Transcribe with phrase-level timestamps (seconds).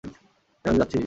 [0.65, 0.97] কেন যে যাচ্ছি?